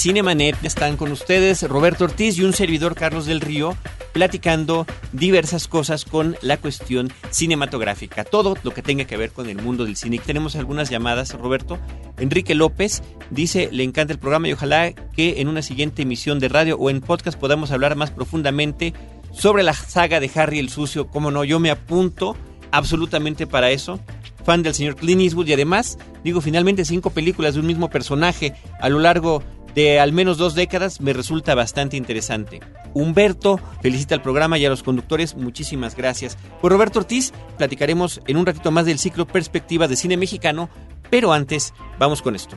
[0.00, 3.76] Cinemanet están con ustedes Roberto Ortiz y un servidor Carlos del Río
[4.14, 9.60] platicando diversas cosas con la cuestión cinematográfica, todo lo que tenga que ver con el
[9.60, 10.18] mundo del cine.
[10.18, 11.78] Tenemos algunas llamadas, Roberto.
[12.18, 16.48] Enrique López dice, le encanta el programa y ojalá que en una siguiente emisión de
[16.48, 18.94] radio o en podcast podamos hablar más profundamente
[19.32, 21.08] sobre la saga de Harry el Sucio.
[21.08, 22.38] Como no, yo me apunto
[22.70, 24.00] absolutamente para eso
[24.44, 28.54] fan del señor Clint Eastwood y además, digo, finalmente cinco películas de un mismo personaje
[28.80, 29.42] a lo largo
[29.74, 32.60] de al menos dos décadas me resulta bastante interesante.
[32.94, 36.36] Humberto felicita al programa y a los conductores, muchísimas gracias.
[36.60, 40.68] Por Roberto Ortiz platicaremos en un ratito más del ciclo Perspectivas de Cine Mexicano,
[41.08, 42.56] pero antes vamos con esto.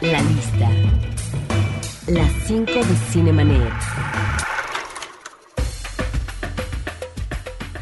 [0.00, 0.70] La lista.
[2.08, 3.72] Las 5 de Cinemanet.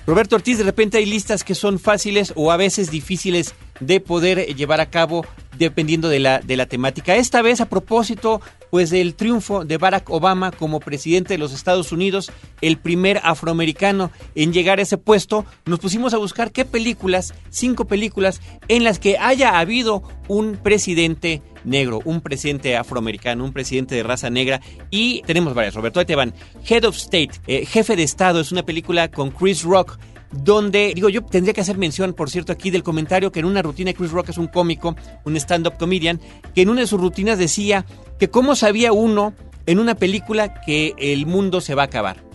[0.09, 4.57] Roberto Ortiz, de repente hay listas que son fáciles o a veces difíciles de poder
[4.57, 5.27] llevar a cabo
[5.59, 7.17] dependiendo de la, de la temática.
[7.17, 11.93] Esta vez a propósito pues del triunfo de Barack Obama como presidente de los Estados
[11.93, 17.35] Unidos, el primer afroamericano en llegar a ese puesto, nos pusimos a buscar qué películas,
[17.51, 23.95] cinco películas en las que haya habido un presidente negro, un presidente afroamericano, un presidente
[23.95, 26.35] de raza negra y tenemos varias, Roberto, ahí te van.
[26.69, 29.99] Head of State, eh, Jefe de Estado, es una película con Chris Rock
[30.31, 33.63] donde, digo, yo tendría que hacer mención, por cierto, aquí del comentario que en una
[33.63, 36.21] rutina Chris Rock es un cómico, un stand-up comedian,
[36.55, 37.87] que en una de sus rutinas decía
[38.19, 39.35] que cómo sabía uno
[39.67, 42.28] en una película que el mundo se va a acabar.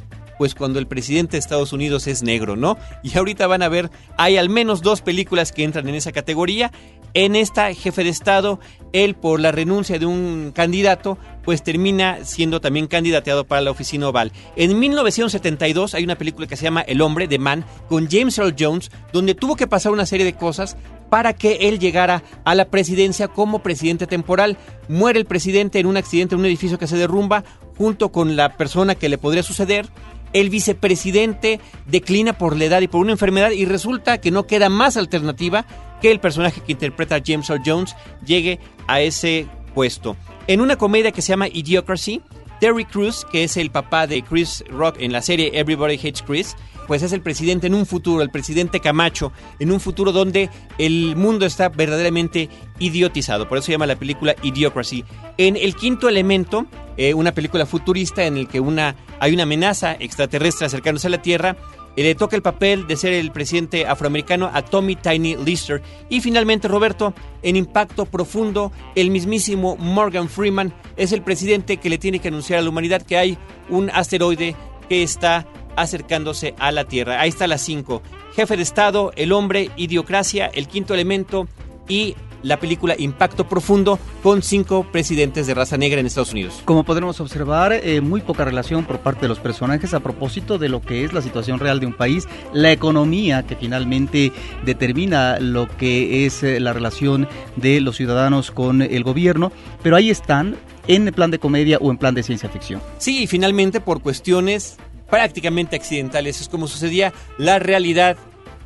[0.43, 2.77] Pues cuando el presidente de Estados Unidos es negro, ¿no?
[3.01, 6.69] Y ahorita van a ver, hay al menos dos películas que entran en esa categoría.
[7.13, 8.59] En esta, jefe de Estado,
[8.91, 14.09] él por la renuncia de un candidato, pues termina siendo también candidateado para la oficina
[14.09, 14.33] oval.
[14.57, 18.53] En 1972 hay una película que se llama El hombre de Man con James Earl
[18.59, 20.75] Jones, donde tuvo que pasar una serie de cosas
[21.09, 24.57] para que él llegara a la presidencia como presidente temporal.
[24.89, 27.43] Muere el presidente en un accidente en un edificio que se derrumba
[27.77, 29.87] junto con la persona que le podría suceder.
[30.33, 34.69] El vicepresidente declina por la edad y por una enfermedad y resulta que no queda
[34.69, 35.65] más alternativa
[36.01, 37.95] que el personaje que interpreta James Earl Jones
[38.25, 40.17] llegue a ese puesto.
[40.47, 42.21] En una comedia que se llama Idiocracy,
[42.63, 46.55] Terry Crews, que es el papá de Chris Rock en la serie Everybody Hates Chris,
[46.87, 51.17] pues es el presidente en un futuro, el presidente Camacho, en un futuro donde el
[51.17, 52.47] mundo está verdaderamente
[52.79, 53.49] idiotizado.
[53.49, 55.03] Por eso se llama la película Idiocracy.
[55.37, 56.65] En El Quinto Elemento,
[56.95, 61.21] eh, una película futurista en la que una, hay una amenaza extraterrestre acercándose a la
[61.21, 61.57] Tierra,
[61.95, 65.81] eh, le toca el papel de ser el presidente afroamericano a Tommy Tiny Lister.
[66.09, 71.97] Y finalmente, Roberto, en Impacto Profundo, el mismísimo Morgan Freeman es el presidente que le
[71.97, 73.37] tiene que anunciar a la humanidad que hay
[73.69, 74.55] un asteroide
[74.89, 77.19] que está acercándose a la Tierra.
[77.19, 78.01] Ahí está las cinco.
[78.35, 81.47] Jefe de Estado, el hombre, idiocracia, el quinto elemento
[81.87, 86.61] y la película Impacto Profundo con cinco presidentes de raza negra en Estados Unidos.
[86.65, 90.69] Como podremos observar, eh, muy poca relación por parte de los personajes a propósito de
[90.69, 94.31] lo que es la situación real de un país, la economía que finalmente
[94.65, 99.51] determina lo que es eh, la relación de los ciudadanos con el gobierno,
[99.81, 102.81] pero ahí están en plan de comedia o en plan de ciencia ficción.
[102.97, 104.77] Sí, y finalmente por cuestiones
[105.09, 108.17] prácticamente accidentales es como sucedía, la realidad,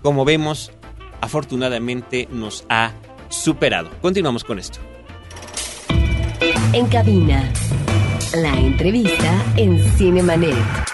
[0.01, 0.71] como vemos,
[1.21, 2.93] afortunadamente nos ha
[3.29, 3.89] superado.
[4.01, 4.79] Continuamos con esto.
[6.73, 7.51] En cabina.
[8.35, 10.86] La entrevista en Cinemanet.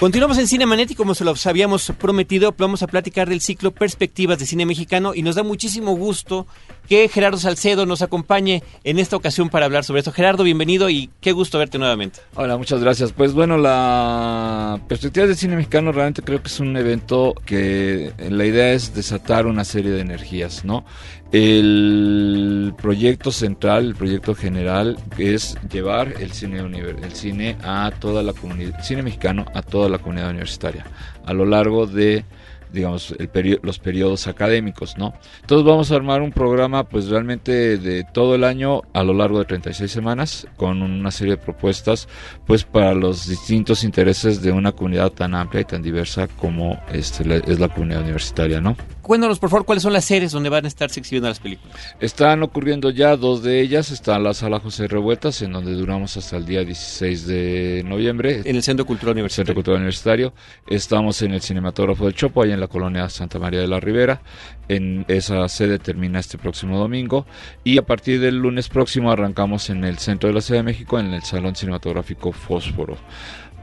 [0.00, 4.38] Continuamos en Cinemanet y como se los habíamos prometido, vamos a platicar del ciclo Perspectivas
[4.38, 6.46] de Cine Mexicano y nos da muchísimo gusto
[6.88, 10.10] que Gerardo Salcedo nos acompañe en esta ocasión para hablar sobre esto.
[10.10, 12.20] Gerardo, bienvenido y qué gusto verte nuevamente.
[12.34, 13.12] Hola, muchas gracias.
[13.12, 18.46] Pues bueno, la Perspectivas de Cine Mexicano realmente creo que es un evento que la
[18.46, 20.86] idea es desatar una serie de energías, ¿no?
[21.32, 28.32] El proyecto central, el proyecto general es llevar el cine el cine a toda la
[28.32, 30.84] comunidad, cine mexicano a toda la comunidad universitaria
[31.24, 32.24] a lo largo de
[32.72, 35.14] digamos, el los periodos académicos, ¿no?
[35.40, 39.38] Entonces vamos a armar un programa, pues realmente de todo el año a lo largo
[39.38, 42.08] de 36 semanas, con una serie de propuestas,
[42.46, 47.42] pues para los distintos intereses de una comunidad tan amplia y tan diversa como este,
[47.50, 48.76] es la comunidad universitaria, ¿no?
[49.02, 51.96] Cuéntanos, por favor, cuáles son las series donde van a estarse exhibiendo las películas.
[52.00, 53.90] Están ocurriendo ya dos de ellas.
[53.90, 58.42] Está la Sala José Revueltas, en donde duramos hasta el día 16 de noviembre.
[58.44, 59.46] En el Centro Cultural Universitario.
[59.46, 60.32] Centro Cultural Universitario.
[60.66, 64.22] Estamos en el Cinematógrafo del Chopo, ahí en la colonia Santa María de la Ribera.
[64.68, 67.26] En esa sede termina este próximo domingo.
[67.64, 70.98] Y a partir del lunes próximo arrancamos en el centro de la Ciudad de México,
[70.98, 72.96] en el Salón Cinematográfico Fósforo.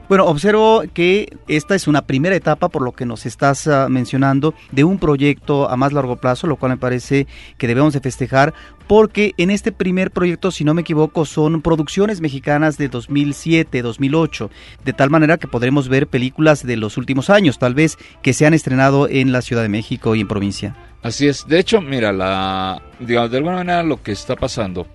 [0.08, 4.54] Bueno, observo que esta es una primera etapa, por lo que nos estás uh, mencionando,
[4.72, 7.26] de un proyecto a más largo plazo, lo cual me parece
[7.58, 8.54] que debemos de festejar,
[8.86, 14.50] porque en este primer proyecto, si no me equivoco, son producciones mexicanas de 2007, 2008,
[14.82, 18.46] de tal manera que podremos ver películas de los últimos años, tal vez, que se
[18.46, 20.74] han estrenado en la Ciudad de México y en provincia.
[21.02, 21.46] Así es.
[21.46, 24.86] De hecho, mira, la, digamos, de alguna manera lo que está pasando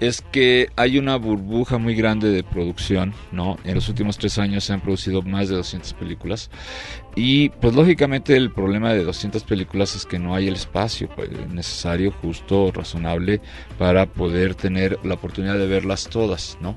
[0.00, 3.56] es que hay una burbuja muy grande de producción, ¿no?
[3.64, 6.50] En los últimos tres años se han producido más de 200 películas
[7.18, 11.30] y pues lógicamente el problema de 200 películas es que no hay el espacio pues,
[11.48, 13.40] necesario, justo, razonable
[13.78, 16.76] para poder tener la oportunidad de verlas todas, ¿no?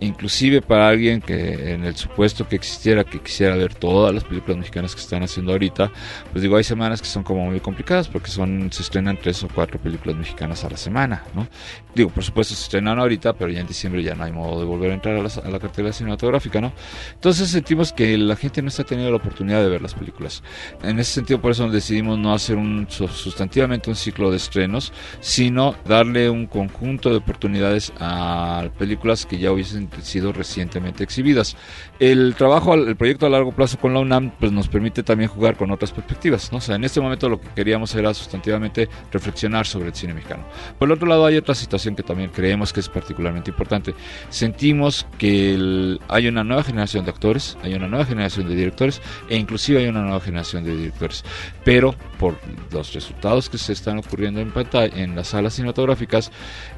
[0.00, 4.56] Inclusive para alguien que en el supuesto que existiera, que quisiera ver todas las películas
[4.56, 5.92] mexicanas que están haciendo ahorita,
[6.32, 9.48] pues digo, hay semanas que son como muy complicadas porque son se estrenan tres o
[9.54, 11.46] cuatro películas mexicanas a la semana, ¿no?
[11.94, 14.64] Digo, por supuesto se estrenan ahorita, pero ya en diciembre ya no hay modo de
[14.64, 16.72] volver a entrar a la, a la cartelera cinematográfica, ¿no?
[17.12, 20.42] Entonces sentimos que la gente no está teniendo la oportunidad de ver las películas.
[20.82, 25.74] En ese sentido, por eso decidimos no hacer un sustantivamente un ciclo de estrenos, sino
[25.84, 31.56] darle un conjunto de oportunidades a películas que ya hubiesen sido recientemente exhibidas.
[31.98, 35.56] El trabajo, el proyecto a largo plazo con la UNAM, pues nos permite también jugar
[35.56, 36.58] con otras perspectivas, ¿no?
[36.58, 40.44] O sea, en este momento lo que queríamos era sustantivamente reflexionar sobre el cine mexicano.
[40.78, 43.94] Por el otro lado, hay otra situación que también creemos que es particularmente importante.
[44.30, 49.00] Sentimos que el, hay una nueva generación de actores, hay una nueva generación de directores
[49.28, 51.24] e inclusive hay una nueva generación de directores.
[51.64, 52.36] Pero por
[52.70, 56.30] los resultados que se están ocurriendo en pantalla, en las salas cinematográficas,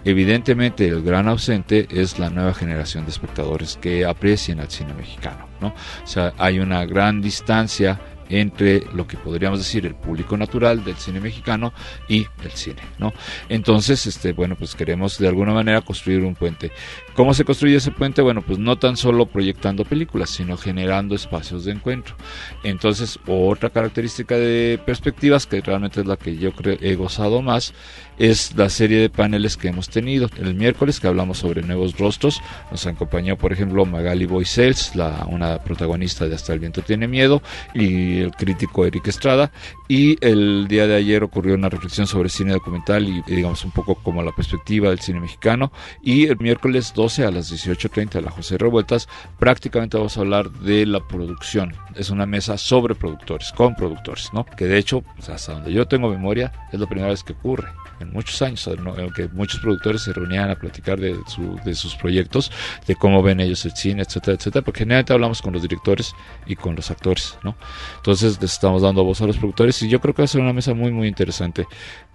[0.05, 5.49] evidentemente el gran ausente es la nueva generación de espectadores que aprecien al cine mexicano.
[5.61, 5.69] ¿no?
[5.69, 10.97] O sea, hay una gran distancia entre lo que podríamos decir el público natural del
[10.97, 11.73] cine mexicano
[12.09, 13.13] y el cine, ¿no?
[13.49, 16.73] Entonces, este, bueno, pues queremos de alguna manera construir un puente.
[17.15, 18.23] ¿Cómo se construye ese puente?
[18.23, 22.15] Bueno, pues no tan solo proyectando películas, sino generando espacios de encuentro.
[22.63, 26.51] Entonces, otra característica de perspectivas, que realmente es la que yo
[26.81, 27.75] he gozado más,
[28.19, 30.29] es la serie de paneles que hemos tenido.
[30.39, 32.41] El miércoles que hablamos sobre nuevos rostros,
[32.71, 37.43] nos acompañó, por ejemplo, Magali Boisels, la, una protagonista de Hasta el viento tiene miedo,
[37.75, 39.53] y el crítico Eric Estrada.
[39.89, 43.95] Y el día de ayer ocurrió una reflexión sobre cine documental y, digamos, un poco
[43.97, 45.73] como la perspectiva del cine mexicano.
[46.03, 49.09] Y el miércoles 12 a las 18.30 de la José Revueltas,
[49.39, 51.75] prácticamente vamos a hablar de la producción.
[51.95, 54.45] Es una mesa sobre productores, con productores, ¿no?
[54.45, 57.69] Que de hecho, hasta donde yo tengo memoria, es la primera vez que ocurre
[58.01, 61.95] en muchos años, en que muchos productores se reunían a platicar de, su, de sus
[61.97, 62.51] proyectos,
[62.87, 66.15] de cómo ven ellos el cine, etcétera, etcétera, porque generalmente hablamos con los directores
[66.47, 67.57] y con los actores, ¿no?
[67.97, 70.41] Entonces les estamos dando voz a los productores y yo creo que va a ser
[70.41, 71.67] una mesa muy, muy interesante.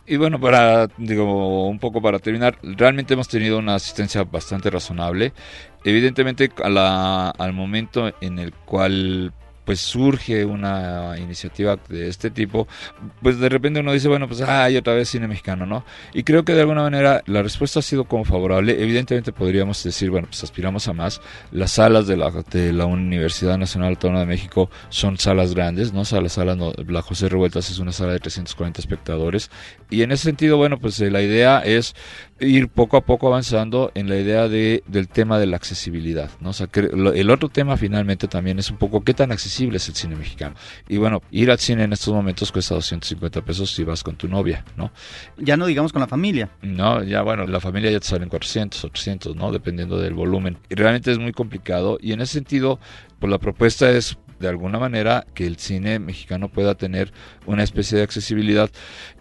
[0.06, 5.32] Y bueno, para, digo, un poco para terminar, realmente hemos tenido una asistencia bastante razonable.
[5.86, 9.32] Evidentemente, a la, al momento en el cual
[9.72, 12.68] pues surge una iniciativa de este tipo,
[13.22, 15.86] pues de repente uno dice, bueno, pues hay otra vez cine mexicano, ¿no?
[16.14, 18.84] Y creo que de alguna manera la respuesta ha sido como favorable.
[18.84, 21.22] Evidentemente podríamos decir, bueno, pues aspiramos a más.
[21.54, 26.02] Las salas de la, de la Universidad Nacional Autónoma de México son salas grandes, ¿no?
[26.02, 29.50] O la sala, no, la José Revueltas es una sala de 340 espectadores.
[29.90, 31.96] Y en ese sentido, bueno, pues eh, la idea es
[32.42, 36.50] ir poco a poco avanzando en la idea de, del tema de la accesibilidad, ¿no?
[36.50, 39.88] O sea, que el otro tema finalmente también es un poco qué tan accesible es
[39.88, 40.56] el cine mexicano.
[40.90, 44.28] Y bueno, ir al cine en estos momentos cuesta 250 pesos si vas con tu
[44.28, 44.92] novia, ¿no?
[45.38, 46.50] Ya no digamos con la familia.
[46.62, 49.52] No, ya bueno, la familia ya te salen 400, 800, ¿no?
[49.52, 50.58] Dependiendo del volumen.
[50.70, 52.80] Y realmente es muy complicado y en ese sentido,
[53.20, 57.14] pues la propuesta es de alguna manera que el cine mexicano pueda tener
[57.46, 58.70] una especie de accesibilidad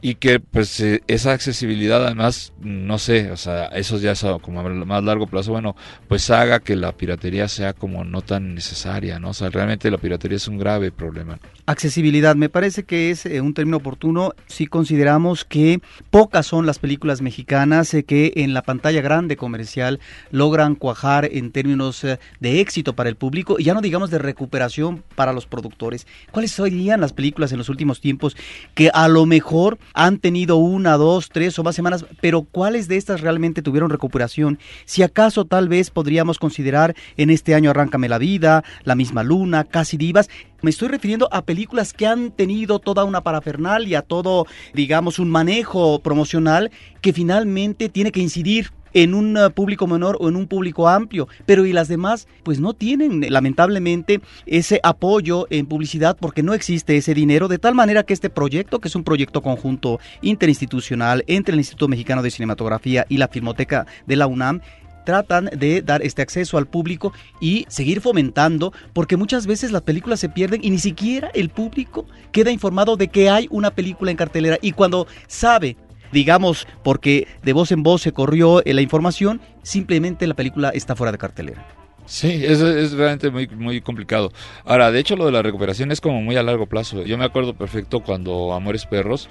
[0.01, 4.61] y que pues eh, esa accesibilidad además no sé o sea eso ya es como
[4.61, 5.77] a más largo plazo bueno
[6.09, 9.99] pues haga que la piratería sea como no tan necesaria no o sea realmente la
[9.99, 11.39] piratería es un grave problema.
[11.67, 14.33] Accesibilidad me parece que es eh, un término oportuno.
[14.47, 20.01] Si consideramos que pocas son las películas mexicanas eh, que en la pantalla grande comercial
[20.31, 22.05] logran cuajar en términos
[22.41, 26.53] de éxito para el público y ya no digamos de recuperación para los productores cuáles
[26.53, 28.37] serían las películas en los últimos tiempos
[28.75, 32.97] que a lo mejor han tenido una, dos, tres o más semanas, pero ¿cuáles de
[32.97, 34.59] estas realmente tuvieron recuperación?
[34.85, 39.65] Si acaso tal vez podríamos considerar en este año Arráncame la vida, La misma luna,
[39.65, 40.29] Casi divas,
[40.63, 46.01] me estoy refiriendo a películas que han tenido toda una parafernalia, todo, digamos, un manejo
[46.01, 50.89] promocional que finalmente tiene que incidir en un uh, público menor o en un público
[50.89, 56.55] amplio, pero y las demás pues no tienen lamentablemente ese apoyo en publicidad porque no
[56.55, 61.25] existe ese dinero, de tal manera que este proyecto, que es un proyecto conjunto interinstitucional
[61.27, 64.61] entre el Instituto Mexicano de Cinematografía y la Filmoteca de la UNAM,
[65.05, 70.21] tratan de dar este acceso al público y seguir fomentando, porque muchas veces las películas
[70.21, 74.17] se pierden y ni siquiera el público queda informado de que hay una película en
[74.17, 74.59] cartelera.
[74.63, 75.77] Y cuando sabe
[76.13, 81.13] digamos, porque de voz en voz se corrió la información, simplemente la película está fuera
[81.13, 81.67] de cartelera.
[82.11, 84.33] Sí, es, es realmente muy, muy complicado.
[84.65, 87.05] Ahora, de hecho, lo de la recuperación es como muy a largo plazo.
[87.05, 89.29] Yo me acuerdo perfecto cuando Amores Perros,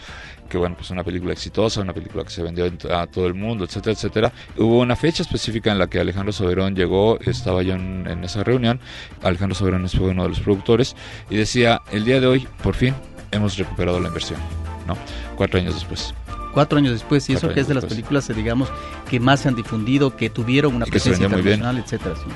[0.50, 3.66] que bueno, pues una película exitosa, una película que se vendió a todo el mundo,
[3.66, 4.32] etcétera, etcétera.
[4.58, 8.46] Hubo una fecha específica en la que Alejandro Soberón llegó, estaba yo en, en esa
[8.46, 8.80] reunión,
[9.24, 10.96] Alejandro Soberón fue uno de los productores,
[11.30, 12.94] y decía, el día de hoy, por fin,
[13.32, 14.40] hemos recuperado la inversión,
[14.88, 14.98] ¿no?
[15.36, 16.14] Cuatro años después
[16.60, 18.68] cuatro años después y eso que es de las películas digamos
[19.10, 22.30] que más se han difundido que tuvieron una presencia internacional etcétera sí.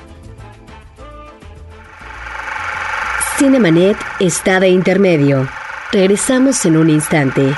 [3.38, 5.50] Cinemanet está de intermedio.
[5.92, 7.54] Regresamos en un instante.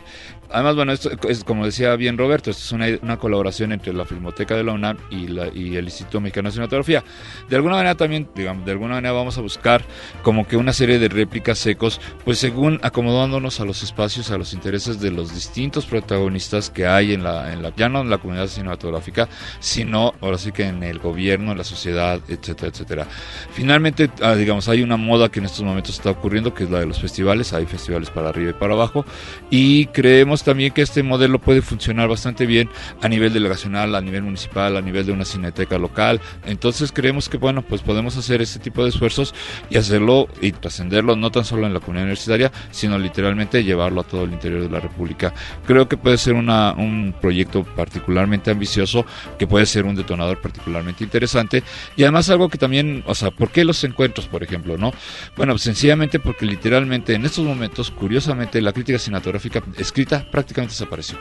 [0.52, 4.06] Además, bueno, esto es como decía bien Roberto, esto es una, una colaboración entre la
[4.06, 7.04] Filmoteca de la UNAM y, la, y el Instituto Mexicano de Cinematografía.
[7.50, 9.84] De alguna manera también, digamos, de alguna manera vamos a buscar
[10.22, 14.54] como que una serie de réplicas secos, pues según acomodándonos a los espacios, a los
[14.54, 18.18] intereses de los distintos protagonistas que hay en la, en la ya no en la
[18.18, 19.28] comunidad cinematográfica,
[19.60, 23.08] sino ahora sí que en el gobierno, en la sociedad, etcétera, etcétera.
[23.52, 26.80] Finalmente, ah, digamos, hay una moda que en estos momentos está ocurriendo, que es la
[26.80, 29.06] de los festivales, hay festivales para arriba y para abajo,
[29.50, 32.70] y creemos también que este modelo puede funcionar bastante bien
[33.01, 36.22] a nivel delegacional, a nivel municipal, a nivel de una cineteca local.
[36.46, 39.34] Entonces creemos que bueno, pues podemos hacer ese tipo de esfuerzos
[39.70, 44.04] y hacerlo y trascenderlo no tan solo en la comunidad universitaria, sino literalmente llevarlo a
[44.04, 45.34] todo el interior de la República.
[45.65, 49.06] Creo que puede ser una, un proyecto particularmente ambicioso,
[49.38, 51.63] que puede ser un detonador particularmente interesante
[51.96, 54.94] y además algo que también, o sea, ¿por qué los encuentros, por ejemplo, no?
[55.36, 61.17] Bueno, sencillamente porque literalmente en estos momentos, curiosamente, la crítica cinematográfica escrita prácticamente desapareció.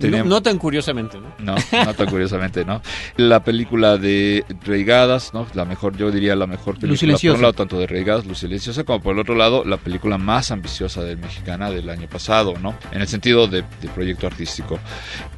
[0.00, 1.34] no, tan curiosamente, ¿no?
[1.38, 2.82] No, no tan curiosamente, ¿no?
[3.16, 5.46] La película de Reigadas, ¿no?
[5.54, 8.84] La mejor, yo diría la mejor película por un lado tanto de Reigadas, Luz Silenciosa,
[8.84, 12.74] como por el otro lado la película más ambiciosa del mexicana del año pasado, ¿no?
[12.92, 13.64] En el sentido de,
[13.94, 14.78] proyecto artístico.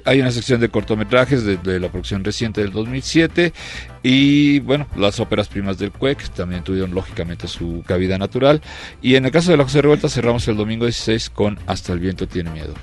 [0.05, 3.53] Hay una sección de cortometrajes de, de la producción reciente del 2007
[4.03, 8.38] y bueno, las óperas primas del CUEC también tuvieron lógicamente su cabida natural.
[9.03, 11.99] Y en el caso de la José Revuelta cerramos el domingo 16 con Hasta el
[11.99, 12.75] viento tiene miedo.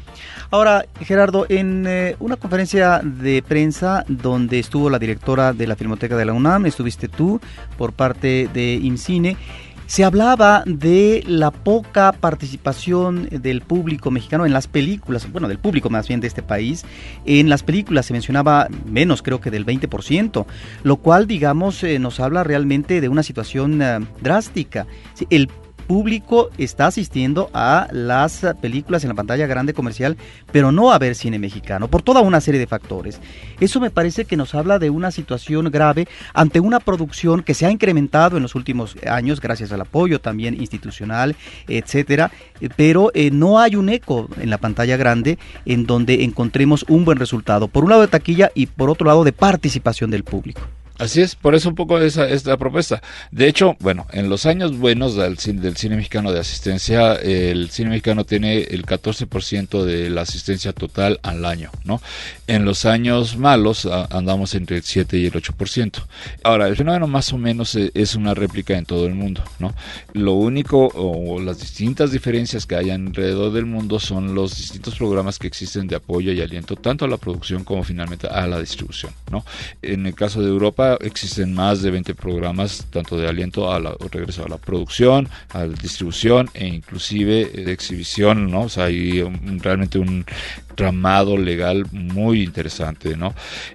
[0.52, 6.16] Ahora, Gerardo, en eh, una conferencia de prensa donde estuvo la directora de la Filmoteca
[6.16, 7.42] de la UNAM, estuviste tú
[7.78, 9.38] por parte de IMCINE,
[9.88, 15.89] se hablaba de la poca participación del público mexicano en las películas, bueno, del público
[15.89, 16.86] más bien de este país.
[17.25, 20.46] En las películas se mencionaba menos, creo que del 20%,
[20.84, 24.88] lo cual, digamos, eh, nos habla realmente de una situación eh, drástica.
[25.30, 25.50] El
[25.88, 30.18] público está asistiendo a las películas en la pantalla grande comercial,
[30.51, 33.20] pero no a ver cine mexicano, por toda una serie de factores.
[33.60, 37.65] Eso me parece que nos habla de una situación grave ante una producción que se
[37.65, 41.36] ha incrementado en los últimos años gracias al apoyo también institucional,
[41.68, 42.32] etcétera,
[42.75, 47.18] pero eh, no hay un eco en la pantalla grande en donde encontremos un buen
[47.18, 50.62] resultado, por un lado de taquilla y por otro lado de participación del público.
[50.98, 53.02] Así es, por eso un poco esa es la propuesta.
[53.30, 58.24] De hecho, bueno, en los años buenos del cine, mexicano de asistencia, el cine mexicano
[58.24, 62.02] tiene el 14% de la asistencia total al año, ¿no?
[62.48, 66.02] En los años malos andamos entre el 7 y el 8%.
[66.44, 69.75] Ahora, el fenómeno más o menos e, es una réplica en todo el mundo, ¿no?
[70.14, 75.40] Lo único o las distintas diferencias que hay alrededor del mundo son los distintos programas
[75.40, 79.12] que existen de apoyo y aliento tanto a la producción como finalmente a la distribución,
[79.29, 79.44] ¿no?
[79.81, 83.96] En el caso de Europa existen más de 20 programas, tanto de aliento a la,
[84.12, 88.62] regreso a la producción, a la distribución e inclusive de exhibición, ¿no?
[88.62, 89.22] O sea, hay
[89.62, 90.26] realmente un
[90.75, 93.33] tramado legal muy interesante, ¿no?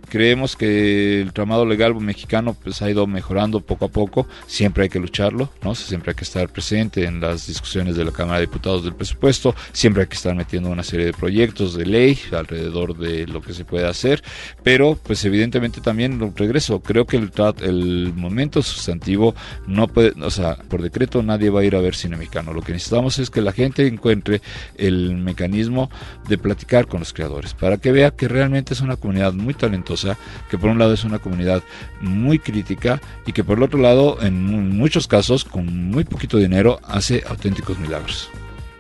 [0.08, 4.88] Creemos que el tramado legal mexicano pues ha ido mejorando poco a poco, siempre hay
[4.88, 5.74] que lucharlo, ¿no?
[5.74, 9.54] Siempre hay que estar presente en las discusiones de la Cámara de Diputados del presupuesto,
[9.72, 13.54] siempre hay que estar metiendo una serie de proyectos de ley alrededor de lo que
[13.54, 14.22] se puede hacer,
[14.62, 17.32] pero pues evidentemente también regreso, creo que el,
[17.62, 19.34] el momento sustantivo
[19.66, 22.62] no puede, o sea, por decreto nadie va a ir a ver cine mexicano, lo
[22.62, 24.42] que necesitamos es que la gente encuentre
[24.76, 25.90] el mecanismo
[26.28, 30.18] de platicar con los creadores, para que vea que realmente es una comunidad muy talentosa,
[30.50, 31.62] que por un lado es una comunidad
[32.02, 36.80] muy crítica y que por el otro lado, en muchos casos, con muy poquito dinero,
[36.84, 38.28] hace auténticos milagros.